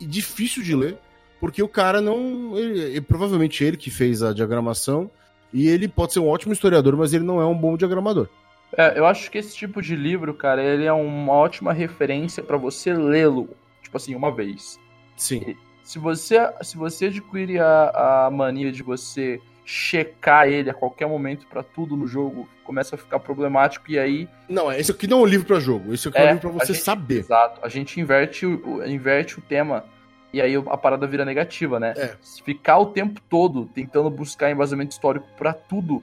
[0.00, 0.96] e difícil de ler,
[1.38, 2.56] porque o cara não.
[2.56, 5.10] Ele, provavelmente ele que fez a diagramação,
[5.52, 8.28] e ele pode ser um ótimo historiador, mas ele não é um bom diagramador.
[8.76, 12.56] É, eu acho que esse tipo de livro, cara, ele é uma ótima referência para
[12.56, 13.50] você lê-lo,
[13.82, 14.80] tipo assim, uma vez.
[15.16, 15.56] Sim.
[15.82, 21.46] Se você, se você adquirir a, a mania de você checar ele a qualquer momento
[21.46, 24.28] para tudo no jogo, começa a ficar problemático e aí.
[24.48, 26.50] Não, esse aqui não é um livro para jogo, esse aqui é, é um livro
[26.50, 27.18] para você gente, saber.
[27.18, 27.60] Exato.
[27.62, 29.84] A gente inverte o, inverte o tema
[30.32, 31.92] e aí a parada vira negativa, né?
[31.96, 32.14] É.
[32.44, 36.02] Ficar o tempo todo tentando buscar embasamento histórico para tudo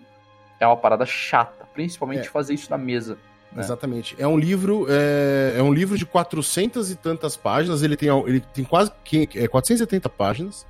[0.60, 2.32] é uma parada chata, principalmente é.
[2.32, 3.18] fazer isso na mesa.
[3.52, 3.64] Né?
[3.64, 4.16] Exatamente.
[4.20, 8.40] É um livro é, é um livro de 400 e tantas páginas, ele tem, ele
[8.40, 8.92] tem quase
[9.36, 10.68] é, 470 páginas.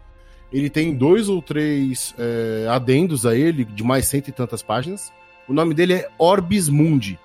[0.51, 5.13] Ele tem dois ou três é, adendos a ele, de mais cento e tantas páginas.
[5.47, 7.19] O nome dele é Orbis Mundi.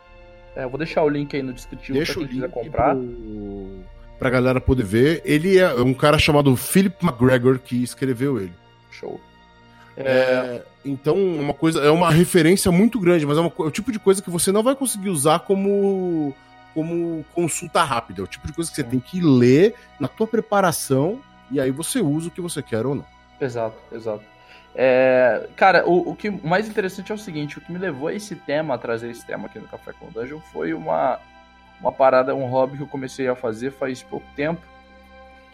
[0.55, 2.94] É, eu vou deixar o link aí no descritivo Deixa pra quem quiser comprar.
[2.94, 3.03] Pro...
[4.18, 5.22] Pra galera poder ver.
[5.24, 8.55] Ele é um cara chamado Philip McGregor que escreveu ele.
[8.90, 9.20] Show.
[9.96, 10.62] É...
[10.85, 13.98] Então, uma coisa, é uma referência muito grande, mas é, uma, é o tipo de
[13.98, 16.35] coisa que você não vai conseguir usar como,
[16.74, 18.20] como consulta rápida.
[18.20, 21.70] É o tipo de coisa que você tem que ler na tua preparação e aí
[21.70, 23.07] você usa o que você quer ou não.
[23.40, 24.24] Exato, exato.
[24.74, 28.14] É, cara, o, o que mais interessante é o seguinte: o que me levou a
[28.14, 31.20] esse tema, a trazer esse tema aqui no Café com Dungeon, foi uma,
[31.85, 34.62] uma parada, um hobby que eu comecei a fazer faz pouco tempo,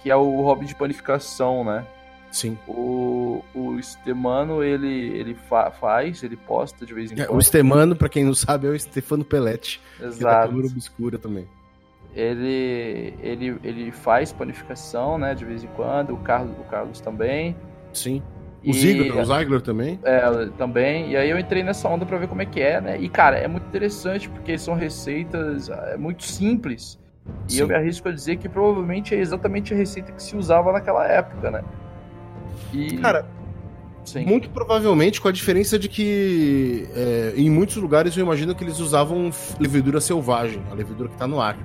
[0.01, 1.85] que é o hobby de panificação, né?
[2.31, 2.57] Sim.
[2.69, 7.39] O, o Stemano, ele, ele fa faz, ele posta de vez em é, quando.
[7.39, 9.81] O Stemano, pra quem não sabe, é o Stefano Pelletti.
[10.01, 10.19] Exato.
[10.19, 11.49] Que é da Obscura também.
[12.15, 16.15] Ele, ele, ele faz panificação, né, de vez em quando.
[16.15, 17.57] O Carlos, o Carlos também.
[17.93, 18.23] Sim.
[18.65, 19.99] O Ziegler, o Ziegler também?
[20.03, 21.11] É, também.
[21.11, 22.99] E aí eu entrei nessa onda para ver como é que é, né?
[23.01, 26.99] E, cara, é muito interessante porque são receitas é, muito simples.
[27.49, 27.61] E Sim.
[27.61, 31.07] eu me arrisco a dizer que provavelmente é exatamente a receita que se usava naquela
[31.07, 31.65] época, né?
[32.73, 32.99] E...
[32.99, 33.27] Cara,
[34.05, 34.27] Sim.
[34.27, 38.79] muito provavelmente com a diferença de que é, em muitos lugares eu imagino que eles
[38.79, 41.57] usavam levedura selvagem, a levedura que tá no ar.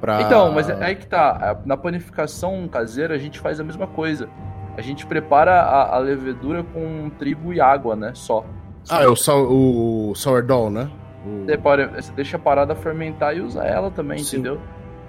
[0.00, 0.22] Pra...
[0.22, 1.58] Então, mas é aí que tá.
[1.64, 4.28] Na panificação caseira a gente faz a mesma coisa
[4.76, 8.12] a gente prepara a, a levedura com trigo e água, né?
[8.14, 8.44] Só.
[8.88, 10.90] Ah, é o, o, o sourdough, né?
[11.24, 11.46] O...
[11.94, 14.36] Você deixa a parada fermentar e usa ela também, Sim.
[14.36, 14.60] entendeu?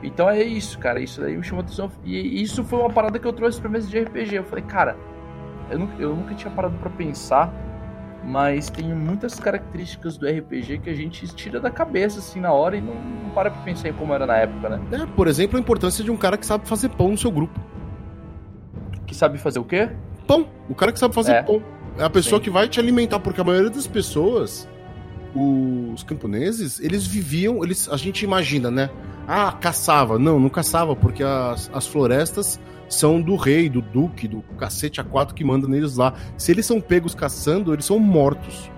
[0.02, 1.00] Então é isso, cara.
[1.00, 1.92] Isso daí me chamou atenção.
[2.04, 4.36] E isso foi uma parada que eu trouxe pra mesa de RPG.
[4.36, 4.96] Eu falei, cara,
[5.70, 7.54] eu nunca, eu nunca tinha parado para pensar,
[8.24, 12.78] mas tem muitas características do RPG que a gente tira da cabeça assim na hora
[12.78, 14.82] e não, não para pra pensar em como era na época, né?
[14.92, 17.60] É, por exemplo, a importância de um cara que sabe fazer pão no seu grupo.
[19.08, 19.90] Que sabe fazer o quê?
[20.28, 20.48] Pão.
[20.70, 21.42] O cara que sabe fazer é.
[21.42, 21.64] pão.
[21.98, 22.44] É a pessoa Sim.
[22.44, 24.70] que vai te alimentar, porque a maioria das pessoas,
[25.34, 28.90] os camponeses, eles viviam, eles, a gente imagina, né?
[29.28, 30.20] Ah, caçava.
[30.20, 35.04] Não, não caçava, porque as, as florestas são do rei, do duque, do cacete a
[35.04, 36.14] quatro que manda neles lá.
[36.38, 38.70] Se eles são pegos caçando, eles são mortos.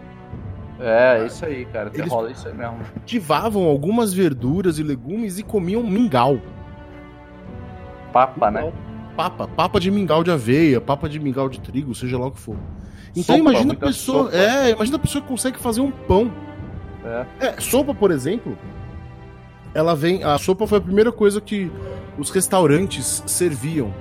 [0.79, 1.91] É, isso aí, cara.
[1.93, 2.79] Eles rola isso aí mesmo.
[2.93, 6.39] Cultivavam algumas verduras e legumes e comiam mingau.
[8.13, 8.61] Papa, né?
[8.61, 8.73] mingau.
[8.73, 8.88] né?
[9.19, 12.39] Papa, papa de mingau de aveia, papa de mingau de trigo, seja lá o que
[12.39, 12.55] for.
[13.11, 14.37] Então sopa, imagina a pessoa, sopa.
[14.37, 16.31] é, imagina a pessoa que consegue fazer um pão.
[17.03, 17.47] É.
[17.47, 17.59] é.
[17.59, 18.57] sopa, por exemplo,
[19.73, 21.69] ela vem, a sopa foi a primeira coisa que
[22.17, 23.93] os restaurantes serviam.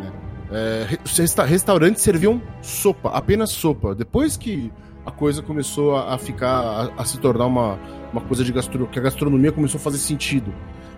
[0.00, 0.12] Né?
[0.50, 0.98] É,
[1.46, 3.94] restaurantes serviam sopa, apenas sopa.
[3.94, 4.72] Depois que
[5.06, 7.78] a coisa começou a, ficar, a, a, se tornar uma,
[8.12, 10.52] uma coisa de gastronomia, que a gastronomia começou a fazer sentido.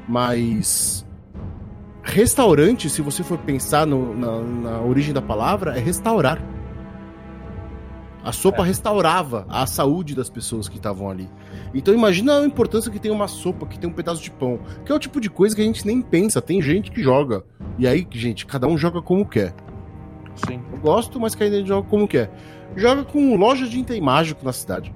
[0.09, 1.05] Mas
[2.03, 6.43] Restaurante, se você for pensar no, na, na, origem da palavra, é restaurar.
[8.23, 8.67] A sopa é.
[8.67, 11.29] restaurava a saúde das pessoas que estavam ali.
[11.75, 14.59] Então imagina a importância que tem uma sopa, que tem um pedaço de pão.
[14.85, 16.41] Que é o tipo de coisa que a gente nem pensa.
[16.41, 17.45] Tem gente que joga.
[17.79, 19.55] E aí, gente, cada um joga como quer.
[20.47, 20.61] Sim.
[20.73, 22.31] Eu gosto, mas cada um joga como quer.
[22.77, 24.95] Joga com loja de item mágico na cidade.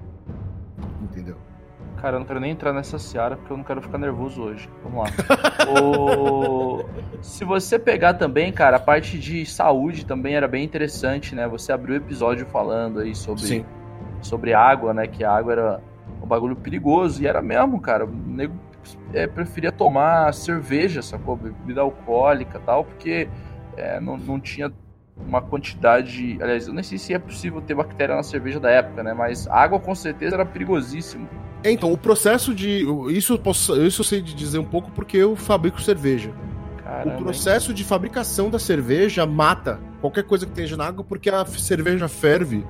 [2.05, 4.69] Cara, eu não quero nem entrar nessa seara porque eu não quero ficar nervoso hoje.
[4.83, 5.11] Vamos lá.
[5.81, 6.85] o...
[7.23, 11.49] Se você pegar também, cara, a parte de saúde também era bem interessante, né?
[11.49, 13.65] Você abriu o episódio falando aí sobre, Sim.
[14.21, 15.07] sobre água, né?
[15.07, 15.81] Que a água era
[16.23, 17.23] um bagulho perigoso.
[17.23, 18.05] E era mesmo, cara.
[18.05, 18.53] O nego
[19.15, 21.37] é, preferia tomar cerveja, sacou?
[21.37, 23.31] Bebida alcoólica e tal, porque
[23.79, 24.71] é, não, não tinha
[25.17, 26.37] uma quantidade.
[26.43, 29.15] Aliás, eu nem sei se é possível ter bactéria na cerveja da época, né?
[29.15, 31.27] Mas água com certeza era perigosíssimo.
[31.65, 32.85] É, então, o processo de.
[33.09, 36.31] Isso isso eu sei de dizer um pouco porque eu fabrico cerveja.
[36.77, 41.31] Caramba, o processo de fabricação da cerveja mata qualquer coisa que esteja na água porque
[41.31, 42.63] a cerveja ferve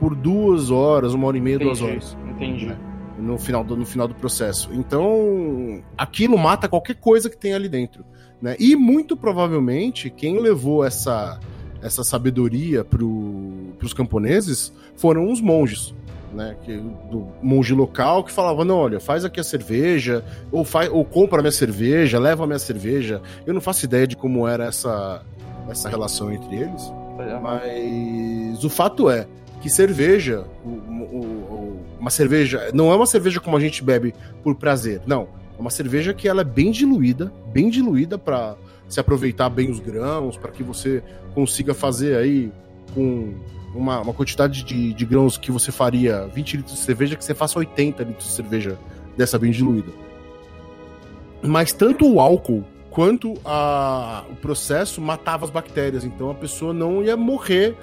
[0.00, 2.16] por duas horas, uma hora e meia, entendi, duas horas.
[2.30, 2.66] Entendi.
[2.66, 2.78] Né?
[3.18, 4.70] No final, do, no final do processo.
[4.72, 8.02] Então, aquilo mata qualquer coisa que tem ali dentro.
[8.40, 8.56] Né?
[8.58, 11.38] E muito provavelmente, quem levou essa,
[11.82, 15.94] essa sabedoria para os camponeses foram os monges
[16.32, 16.76] né, que,
[17.10, 21.38] do monge local que falava: não, olha, faz aqui a cerveja, ou, faz, ou compra
[21.38, 23.20] a minha cerveja, leva a minha cerveja.
[23.46, 25.22] Eu não faço ideia de como era essa,
[25.68, 27.38] essa relação entre eles, é.
[27.40, 29.26] mas o fato é
[29.60, 34.54] que cerveja, o, o, uma cerveja, não é uma cerveja como a gente bebe por
[34.54, 35.28] prazer, não.
[35.56, 38.56] É uma cerveja que ela é bem diluída, bem diluída para
[38.88, 41.02] se aproveitar bem os grãos, para que você
[41.34, 42.52] consiga fazer aí
[42.94, 43.34] com
[43.78, 47.34] uma, uma quantidade de, de grãos que você faria 20 litros de cerveja, que você
[47.34, 48.78] faça 80 litros de cerveja
[49.16, 49.92] dessa bem diluída.
[51.42, 57.02] Mas tanto o álcool quanto a, o processo matava as bactérias, então a pessoa não
[57.02, 57.76] ia morrer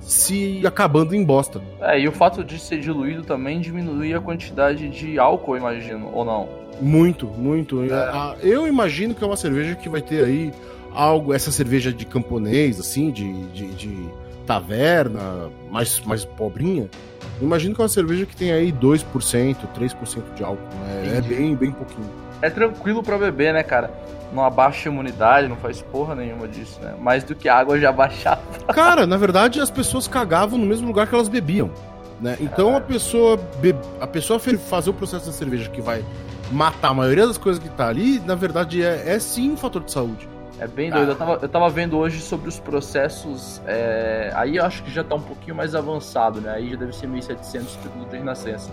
[0.00, 1.60] se acabando em bosta.
[1.80, 6.24] É, e o fato de ser diluído também diminuía a quantidade de álcool, imagino, ou
[6.24, 6.48] não?
[6.80, 7.82] Muito, muito.
[7.82, 8.36] É.
[8.40, 10.52] Eu imagino que é uma cerveja que vai ter aí
[10.92, 14.08] algo, essa cerveja de camponês, assim, de, de, de
[14.46, 16.88] taverna, mais, mais pobrinha,
[17.40, 20.62] imagino que é uma cerveja que tem aí 2%, 3% de álcool.
[20.84, 21.18] Né?
[21.18, 22.10] É bem, bem pouquinho.
[22.42, 23.90] É tranquilo para beber, né, cara?
[24.32, 26.94] Não abaixa a imunidade, não faz porra nenhuma disso, né?
[26.98, 28.40] Mais do que a água já baixava.
[28.72, 31.70] Cara, na verdade, as pessoas cagavam no mesmo lugar que elas bebiam.
[32.20, 32.36] Né?
[32.40, 33.74] Então a pessoa be...
[34.00, 36.04] a pessoa fazer o processo da cerveja que vai
[36.52, 39.82] matar a maioria das coisas que tá ali, na verdade é, é sim um fator
[39.82, 40.28] de saúde.
[40.60, 41.08] É bem doido.
[41.08, 41.12] Ah.
[41.12, 43.62] Eu, tava, eu tava vendo hoje sobre os processos.
[43.66, 44.30] É...
[44.34, 46.52] Aí eu acho que já tá um pouquinho mais avançado, né?
[46.52, 48.70] Aí já deve ser 1700 período de renascença.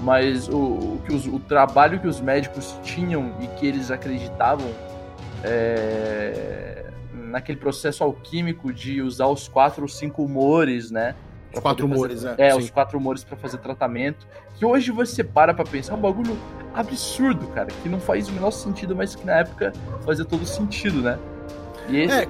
[0.00, 4.70] Mas o, o, que os, o trabalho que os médicos tinham e que eles acreditavam
[5.44, 6.86] é...
[7.12, 11.14] naquele processo alquímico de usar os quatro ou cinco humores, né?
[11.52, 12.40] Os quatro humores, fazer...
[12.40, 12.48] é.
[12.48, 12.58] É, sim.
[12.58, 14.26] os quatro humores para fazer tratamento.
[14.54, 16.38] Que hoje você para pra pensar, é um bagulho
[16.78, 19.72] absurdo, cara, que não faz o menor sentido, mas que na época
[20.04, 21.18] fazia todo sentido, né?
[21.88, 22.14] E esse...
[22.14, 22.28] É.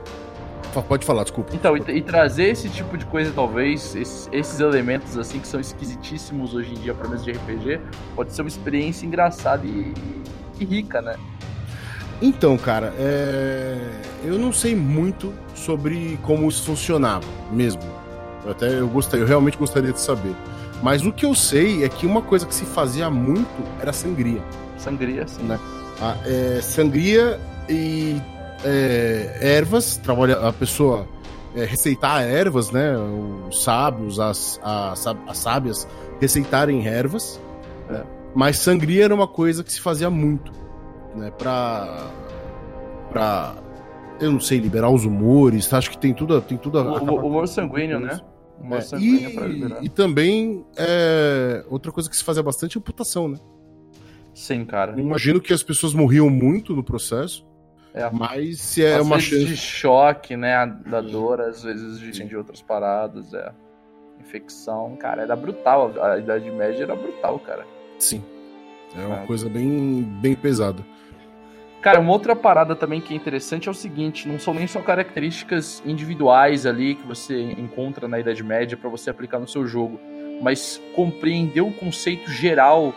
[0.87, 1.55] Pode falar, desculpa.
[1.55, 5.59] Então, e, e, trazer esse tipo de coisa, talvez, esses, esses, elementos assim que são
[5.59, 7.81] esquisitíssimos hoje em dia para mesa de RPG,
[8.15, 9.93] pode ser uma experiência engraçada e,
[10.61, 11.17] e rica, né?
[12.21, 13.79] Então, cara, é...
[14.25, 17.83] eu não sei muito sobre como isso funcionava mesmo.
[18.45, 20.35] Eu até eu gostaria, eu realmente gostaria de saber.
[20.83, 23.49] Mas o que eu sei é que uma coisa que se fazia muito
[23.81, 24.43] era sangria.
[24.77, 25.43] Sangria, sim.
[25.43, 25.59] Né?
[26.01, 28.21] A, é, sangria e
[28.65, 31.07] é, ervas, trabalha a pessoa
[31.55, 32.97] é, receitar ervas, né?
[33.49, 35.89] Os sábios, as, as, as sábias
[36.21, 37.41] receitarem ervas.
[37.89, 38.05] Né?
[38.35, 40.53] Mas sangria era uma coisa que se fazia muito,
[41.15, 41.33] né?
[41.37, 42.07] Pra,
[43.11, 43.55] pra
[44.21, 47.27] eu não sei, liberar os humores, acho que tem tudo, tem tudo a, o, o
[47.27, 48.21] humor sanguíneo, né?
[48.61, 53.39] Uma é, e, e também é, outra coisa que se fazia bastante é amputação, né?
[54.35, 54.93] Sim, cara.
[54.93, 57.47] Eu imagino que as pessoas morriam muito no processo.
[57.95, 58.09] É.
[58.11, 59.45] Mas se é uma chance.
[59.45, 60.67] de choque, né?
[60.87, 63.53] Da dor, às vezes de, de outras paradas, é.
[64.21, 65.93] Infecção, cara, era brutal.
[66.03, 67.67] A Idade Média era brutal, cara.
[67.99, 68.23] Sim.
[68.97, 69.27] É uma é.
[69.27, 70.85] coisa bem, bem pesada.
[71.81, 74.81] Cara, uma outra parada também que é interessante é o seguinte: não são nem só
[74.81, 80.01] características individuais ali que você encontra na Idade Média para você aplicar no seu jogo,
[80.43, 82.93] mas compreender o conceito geral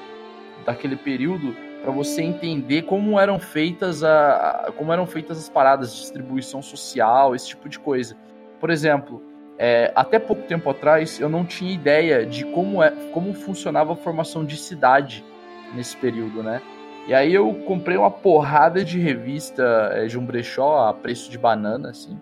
[0.65, 5.95] daquele período para você entender como eram feitas a, a, como eram feitas as paradas
[5.95, 8.15] distribuição social, esse tipo de coisa.
[8.59, 9.21] Por exemplo,
[9.57, 13.95] é, até pouco tempo atrás eu não tinha ideia de como, é, como funcionava a
[13.95, 15.23] formação de cidade
[15.73, 16.61] nesse período, né?
[17.07, 21.37] E aí eu comprei uma porrada de revista é, de um brechó a preço de
[21.37, 22.19] banana, assim,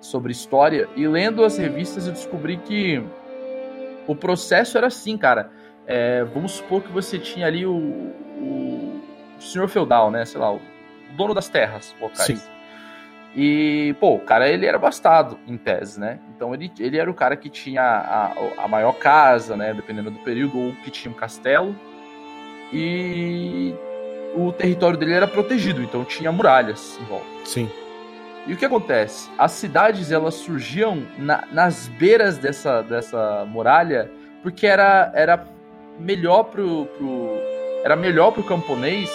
[0.00, 0.88] sobre história.
[0.96, 3.02] E lendo as revistas eu descobri que
[4.06, 5.50] o processo era assim, cara.
[5.86, 9.00] É, vamos supor que você tinha ali o, o,
[9.38, 10.24] senhor feudal, né?
[10.24, 10.60] Sei lá, o
[11.16, 12.38] dono das terras locais.
[12.38, 12.52] Sim.
[13.34, 16.20] E, pô, o cara ele era bastado, em tese, né?
[16.34, 19.72] Então ele, ele era o cara que tinha a, a maior casa, né?
[19.74, 21.74] Dependendo do período, ou que tinha um castelo.
[22.72, 23.74] E
[24.34, 27.26] o território dele era protegido, então tinha muralhas em volta.
[27.44, 27.70] Sim.
[28.46, 29.30] E o que acontece?
[29.38, 34.10] As cidades elas surgiam na, nas beiras dessa, dessa muralha
[34.42, 35.46] porque era, era
[35.98, 37.30] melhor pro, pro
[37.84, 39.10] era melhor pro camponês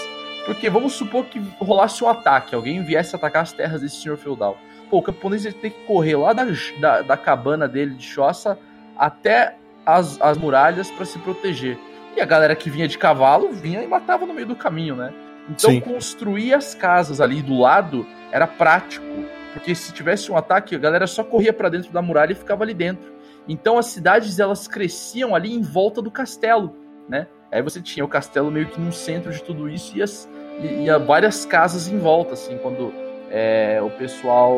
[0.46, 4.58] porque vamos supor que rolasse um ataque, alguém viesse atacar as terras desse senhor feudal.
[4.90, 6.46] pô, o camponês ele tem que correr lá da,
[6.80, 8.58] da, da cabana dele de choça
[8.98, 11.78] até as, as muralhas para se proteger.
[12.18, 15.14] E a galera que vinha de cavalo vinha e matava no meio do caminho, né?
[15.48, 15.80] Então Sim.
[15.80, 19.06] construir as casas ali do lado era prático,
[19.54, 22.64] porque se tivesse um ataque, a galera só corria para dentro da muralha e ficava
[22.64, 23.14] ali dentro.
[23.48, 26.76] Então as cidades elas cresciam ali em volta do castelo,
[27.08, 27.28] né?
[27.52, 30.28] Aí você tinha o castelo meio que no centro de tudo isso e, as,
[30.60, 32.92] e, e várias casas em volta, assim, quando
[33.30, 34.58] é, o pessoal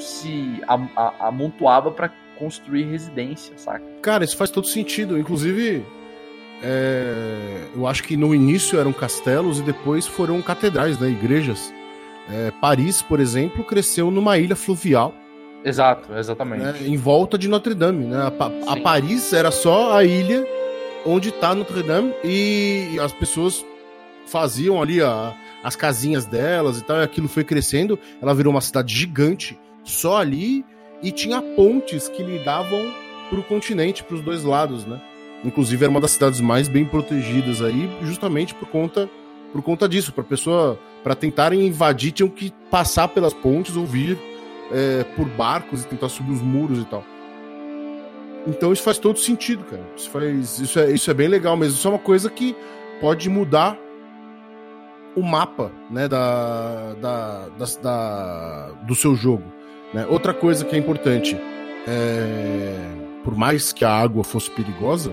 [0.00, 0.58] se
[1.20, 3.84] amontoava para construir residência, saca?
[4.00, 5.18] Cara, isso faz todo sentido.
[5.18, 5.84] Inclusive,
[6.66, 11.72] é, eu acho que no início eram castelos e depois foram catedrais, né, igrejas.
[12.30, 15.14] É, Paris, por exemplo, cresceu numa ilha fluvial.
[15.62, 16.62] Exato, exatamente.
[16.62, 18.06] Né, em volta de Notre Dame.
[18.06, 18.16] Né?
[18.16, 20.46] A, a Paris era só a ilha
[21.04, 23.64] onde está Notre Dame e as pessoas
[24.26, 27.98] faziam ali a, as casinhas delas e tal, e aquilo foi crescendo.
[28.22, 30.64] Ela virou uma cidade gigante só ali
[31.02, 32.90] e tinha pontes que lidavam
[33.28, 34.98] para o continente, para os dois lados, né?
[35.44, 39.08] Inclusive era uma das cidades mais bem protegidas aí, justamente por conta
[39.52, 44.18] por conta disso, para pessoa para tentarem invadir tinham que passar pelas pontes ou vir
[44.72, 47.04] é, por barcos e tentar subir os muros e tal.
[48.46, 49.82] Então isso faz todo sentido, cara.
[49.96, 51.76] Isso, faz, isso, é, isso é bem legal mesmo.
[51.76, 52.56] Isso é uma coisa que
[53.00, 53.78] pode mudar
[55.14, 59.44] o mapa né, da, da, da, da do seu jogo.
[59.92, 60.06] Né?
[60.08, 61.36] Outra coisa que é importante,
[61.86, 62.76] é,
[63.24, 65.12] por mais que a água fosse perigosa,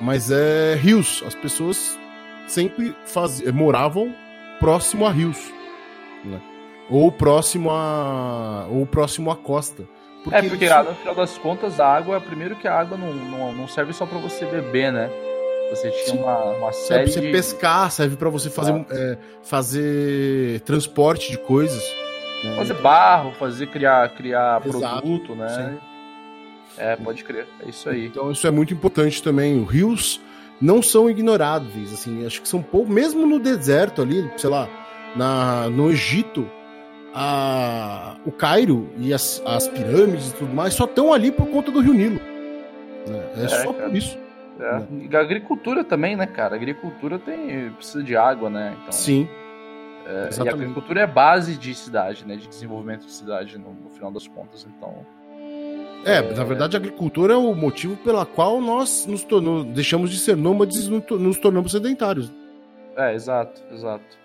[0.00, 1.24] mas é rios.
[1.26, 1.98] As pessoas
[2.46, 4.14] sempre faz, moravam
[4.60, 5.38] próximo a rios.
[6.24, 6.40] Né?
[6.90, 8.66] Ou próximo a.
[8.70, 9.84] ou próximo à costa.
[10.22, 10.82] Porque é, porque isso...
[10.82, 14.04] no final das contas, a água, primeiro que a água não, não, não serve só
[14.04, 15.10] para você beber, né?
[15.70, 17.08] Você tinha uma, uma série.
[17.08, 17.32] Serve pra você de...
[17.32, 21.82] pescar, serve para você fazer, é, fazer transporte de coisas.
[22.44, 22.56] Né?
[22.56, 25.48] Fazer barro, fazer criar, criar produto, né?
[25.48, 25.95] Sim.
[26.76, 27.46] É, pode crer.
[27.64, 28.06] É isso aí.
[28.06, 29.62] Então isso é muito importante também.
[29.62, 30.20] Os rios
[30.60, 34.68] não são ignoráveis, assim, acho que são pouco, mesmo no deserto ali, sei lá,
[35.14, 36.48] na, no Egito,
[37.14, 41.70] a, o Cairo e as, as pirâmides e tudo mais só estão ali por conta
[41.70, 42.20] do Rio Nilo.
[43.06, 43.24] Né?
[43.36, 43.88] É, é, só cara.
[43.88, 44.18] por isso.
[44.58, 44.78] É.
[44.78, 45.08] Né?
[45.10, 46.54] E a agricultura também, né, cara?
[46.54, 48.76] A agricultura tem, precisa de água, né?
[48.80, 49.28] Então, Sim.
[50.06, 52.36] É, e a agricultura é base de cidade, né?
[52.36, 54.66] De desenvolvimento de cidade, no, no final das contas.
[54.68, 55.04] Então.
[56.06, 60.18] É, na verdade, a agricultura é o motivo pela qual nós nos tornou, deixamos de
[60.18, 62.32] ser nômades e nos tornamos sedentários.
[62.96, 64.16] É, exato, exato.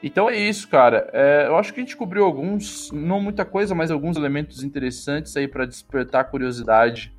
[0.00, 1.10] Então é isso, cara.
[1.12, 5.36] É, eu acho que a gente cobriu alguns, não muita coisa, mas alguns elementos interessantes
[5.36, 7.12] aí para despertar a curiosidade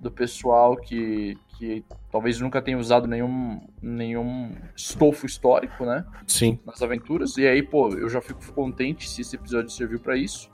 [0.00, 6.02] do pessoal que, que talvez nunca tenha usado nenhum, nenhum estofo histórico, né?
[6.26, 6.58] Sim.
[6.64, 7.36] Nas aventuras.
[7.36, 10.48] E aí, pô, eu já fico contente se esse episódio serviu para isso.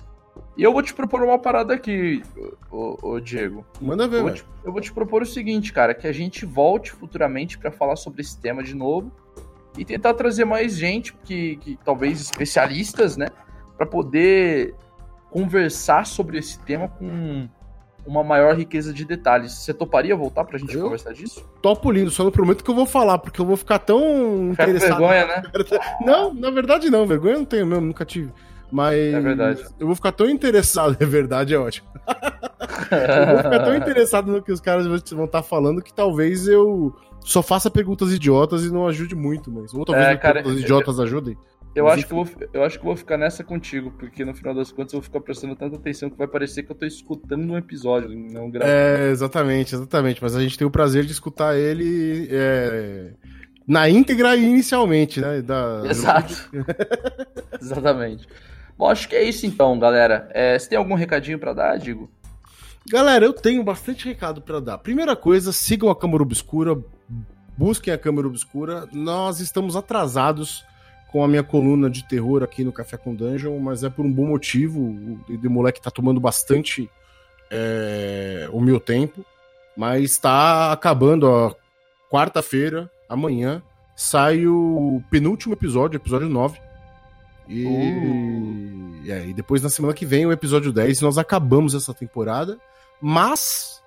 [0.56, 2.22] E eu vou te propor uma parada aqui,
[2.70, 3.64] ô, ô Diego.
[3.80, 6.44] Manda ver, eu vou, te, eu vou te propor o seguinte, cara, que a gente
[6.44, 9.10] volte futuramente para falar sobre esse tema de novo
[9.76, 13.28] e tentar trazer mais gente, que, que talvez especialistas, né,
[13.76, 14.74] para poder
[15.30, 17.48] conversar sobre esse tema com
[18.06, 19.52] uma maior riqueza de detalhes.
[19.52, 21.42] Você toparia voltar pra gente eu conversar disso?
[21.62, 24.64] Topo lindo, só não prometo que eu vou falar, porque eu vou ficar tão Fica
[24.64, 24.98] interessado.
[24.98, 25.42] vergonha, né?
[26.04, 28.30] Não, na verdade não, vergonha eu não tenho mesmo, nunca tive.
[28.72, 29.62] Mas é verdade.
[29.78, 31.86] eu vou ficar tão interessado, é verdade, é ótimo.
[32.90, 36.48] eu vou ficar tão interessado no que os caras vão estar tá falando que talvez
[36.48, 40.60] eu só faça perguntas idiotas e não ajude muito, mas ou talvez é, cara, perguntas
[40.62, 41.36] idiotas eu, ajudem.
[41.74, 44.54] Eu acho, que eu, vou, eu acho que vou ficar nessa contigo, porque no final
[44.54, 47.50] das contas eu vou ficar prestando tanta atenção que vai parecer que eu tô escutando
[47.50, 48.74] um episódio, não gravando.
[48.74, 50.22] É, exatamente, exatamente.
[50.22, 53.12] Mas a gente tem o prazer de escutar ele é,
[53.66, 55.40] na íntegra e inicialmente, né?
[55.40, 55.82] Da...
[55.86, 56.34] Exato.
[57.60, 58.26] exatamente.
[58.76, 60.28] Bom, acho que é isso então, galera.
[60.32, 62.10] É, você tem algum recadinho para dar, Digo?
[62.88, 64.78] Galera, eu tenho bastante recado para dar.
[64.78, 66.76] Primeira coisa, sigam a Câmara Obscura,
[67.56, 68.88] busquem a Câmara Obscura.
[68.92, 70.64] Nós estamos atrasados
[71.12, 74.12] com a minha coluna de terror aqui no Café com Dungeon, mas é por um
[74.12, 74.80] bom motivo.
[75.28, 76.90] O de moleque tá tomando bastante
[77.50, 79.24] é, o meu tempo,
[79.76, 81.54] mas está acabando a
[82.10, 83.62] quarta-feira, amanhã,
[83.94, 86.58] sai o penúltimo episódio, episódio 9.
[87.48, 89.10] E, uh.
[89.10, 92.58] é, e depois na semana que vem o episódio 10 nós acabamos essa temporada,
[93.00, 93.82] mas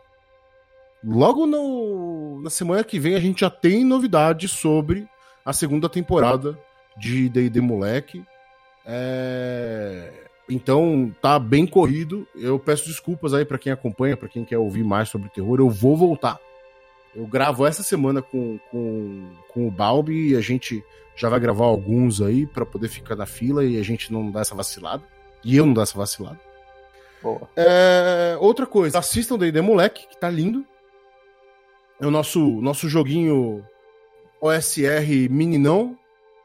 [1.04, 5.08] logo no, na semana que vem a gente já tem novidades sobre
[5.46, 6.58] a segunda temporada
[6.98, 8.24] de D&D Moleque.
[8.86, 10.12] É...
[10.50, 12.28] Então tá bem corrido.
[12.36, 15.60] Eu peço desculpas aí para quem acompanha, para quem quer ouvir mais sobre terror.
[15.60, 16.40] Eu vou voltar.
[17.16, 20.84] Eu gravo essa semana com, com, com o Balbi e a gente
[21.16, 24.42] já vai gravar alguns aí para poder ficar na fila e a gente não dar
[24.42, 25.04] essa vacilada.
[25.44, 26.40] E eu não dar essa vacilada.
[27.24, 27.50] Boa.
[27.56, 30.66] É, outra coisa, assistam D&D Moleque, que tá lindo.
[32.00, 33.64] É o nosso, nosso joguinho
[34.42, 35.98] OSR meninão.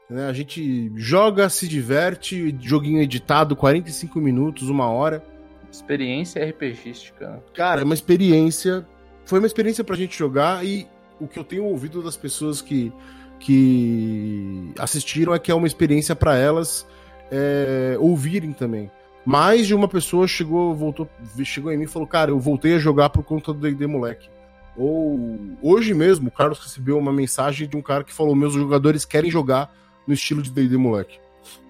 [0.09, 0.27] Né?
[0.27, 5.23] A gente joga, se diverte, joguinho editado, 45 minutos, uma hora.
[5.71, 7.43] Experiência RPGística.
[7.53, 8.85] Cara, é uma experiência.
[9.25, 10.87] Foi uma experiência pra gente jogar e
[11.19, 12.91] o que eu tenho ouvido das pessoas que,
[13.39, 16.85] que assistiram é que é uma experiência para elas
[17.31, 18.91] é, ouvirem também.
[19.25, 21.07] Mais de uma pessoa chegou, voltou,
[21.43, 24.29] chegou em mim e falou: Cara, eu voltei a jogar por conta do DD Moleque.
[24.75, 29.05] Ou hoje mesmo, o Carlos recebeu uma mensagem de um cara que falou: Meus jogadores
[29.05, 29.71] querem jogar
[30.07, 31.19] no estilo de DD Moleque.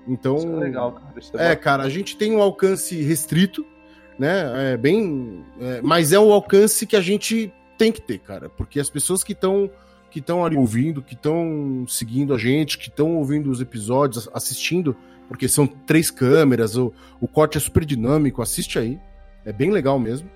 [0.08, 0.38] Então.
[0.38, 1.14] Isso é legal, cara.
[1.20, 3.66] Isso é, é cara, a gente tem um alcance restrito,
[4.22, 4.74] né?
[4.74, 5.44] É bem.
[5.60, 8.48] É, mas é o alcance que a gente tem que ter, cara.
[8.50, 9.70] Porque as pessoas que estão
[10.12, 14.94] que estão ali ouvindo, que estão seguindo a gente, que estão ouvindo os episódios, assistindo,
[15.30, 19.00] porque são três câmeras, o, o corte é super dinâmico, assiste aí.
[19.46, 20.30] É bem legal mesmo.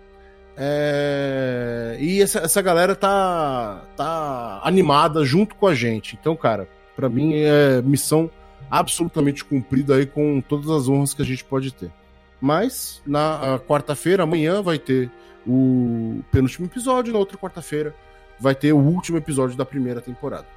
[0.55, 1.97] É...
[1.99, 6.17] E essa, essa galera tá, tá animada junto com a gente.
[6.19, 8.31] Então, cara, para mim é missão
[8.71, 11.91] absolutamente cumprida aí com todas as honras que a gente pode ter.
[12.39, 15.09] Mas na quarta-feira, amanhã, vai ter
[15.47, 17.95] o penúltimo episódio, na outra quarta-feira
[18.39, 20.47] vai ter o último episódio da primeira temporada.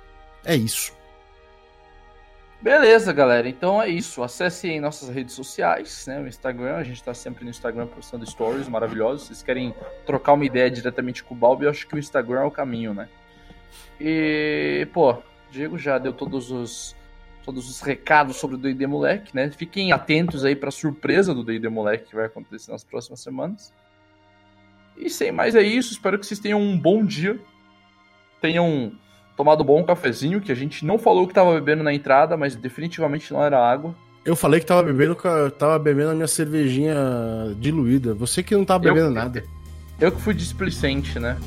[0.44, 0.92] É isso.
[2.60, 3.48] Beleza, galera.
[3.48, 4.22] Então é isso.
[4.22, 6.20] Acessem nossas redes sociais, né?
[6.20, 9.28] O Instagram, a gente tá sempre no Instagram postando stories maravilhosos.
[9.28, 9.74] Vocês querem
[10.04, 12.92] trocar uma ideia diretamente com o Balbi, eu acho que o Instagram é o caminho,
[12.92, 13.08] né?
[14.00, 15.18] E, pô,
[15.50, 16.96] Diego já deu todos os
[17.48, 19.50] todos os recados sobre o D&D Moleque, né?
[19.50, 23.72] Fiquem atentos aí para surpresa do D&D Moleque que vai acontecer nas próximas semanas.
[24.98, 25.94] E sem mais é isso.
[25.94, 27.40] Espero que vocês tenham um bom dia.
[28.38, 28.92] Tenham
[29.34, 32.54] tomado um bom cafezinho, que a gente não falou que tava bebendo na entrada, mas
[32.54, 33.94] definitivamente não era água.
[34.26, 35.16] Eu falei que tava bebendo,
[35.58, 36.94] tava bebendo a minha cervejinha
[37.58, 38.12] diluída.
[38.12, 39.42] Você que não tava bebendo eu, nada.
[39.98, 41.38] Eu que fui displicente, né?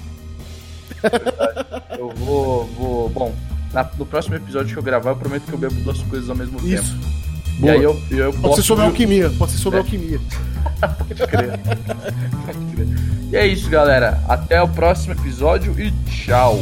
[1.95, 3.09] eu vou, vou.
[3.09, 3.35] Bom,
[3.73, 6.35] na, no próximo episódio que eu gravar, eu prometo que eu bebo duas coisas ao
[6.35, 6.93] mesmo Isso.
[6.93, 7.21] tempo.
[7.59, 7.73] Boa.
[7.73, 9.81] E aí eu, eu pode ser sobre alquimia, pode ser sobre é.
[9.81, 10.19] alquimia.
[10.97, 11.59] pode crer.
[12.45, 12.87] pode crer.
[13.31, 14.21] E é isso, galera.
[14.27, 16.59] Até o próximo episódio e tchau.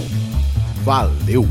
[0.84, 1.48] Valeu!